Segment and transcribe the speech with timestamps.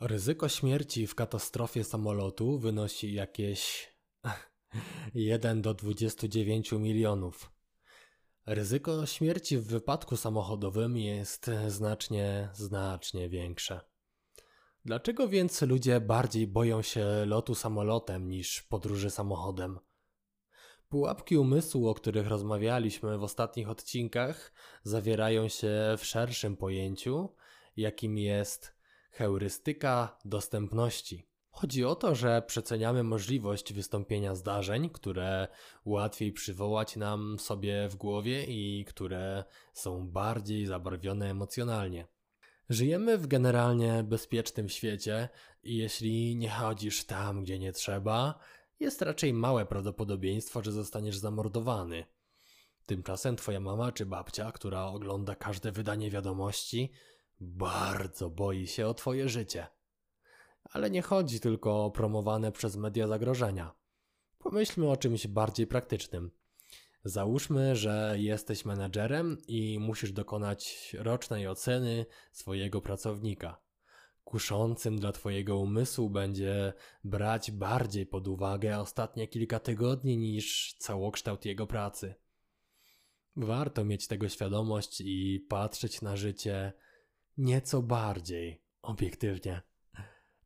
[0.00, 3.92] Ryzyko śmierci w katastrofie samolotu wynosi jakieś
[5.14, 7.52] 1 do 29 milionów.
[8.46, 13.80] Ryzyko śmierci w wypadku samochodowym jest znacznie, znacznie większe.
[14.84, 19.78] Dlaczego więc ludzie bardziej boją się lotu samolotem niż podróży samochodem?
[20.88, 24.52] Pułapki umysłu, o których rozmawialiśmy w ostatnich odcinkach,
[24.82, 27.34] zawierają się w szerszym pojęciu,
[27.76, 28.77] jakim jest
[29.18, 31.26] heurystyka dostępności.
[31.50, 35.48] Chodzi o to, że przeceniamy możliwość wystąpienia zdarzeń, które
[35.84, 42.06] łatwiej przywołać nam sobie w głowie i które są bardziej zabarwione emocjonalnie.
[42.68, 45.28] Żyjemy w generalnie bezpiecznym świecie
[45.62, 48.38] i jeśli nie chodzisz tam, gdzie nie trzeba,
[48.80, 52.04] jest raczej małe prawdopodobieństwo, że zostaniesz zamordowany.
[52.86, 56.92] Tymczasem twoja mama czy babcia, która ogląda każde wydanie wiadomości,
[57.40, 59.66] bardzo boi się o twoje życie.
[60.64, 63.74] Ale nie chodzi tylko o promowane przez media zagrożenia.
[64.38, 66.30] Pomyślmy o czymś bardziej praktycznym.
[67.04, 73.60] Załóżmy, że jesteś menedżerem i musisz dokonać rocznej oceny swojego pracownika.
[74.24, 76.72] Kuszącym dla Twojego umysłu będzie
[77.04, 82.14] brać bardziej pod uwagę ostatnie kilka tygodni niż całokształt jego pracy.
[83.36, 86.72] Warto mieć tego świadomość i patrzeć na życie
[87.38, 89.62] nieco bardziej obiektywnie.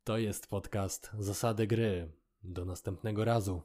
[0.04, 2.12] To jest podcast Zasady Gry.
[2.42, 3.62] Do następnego razu.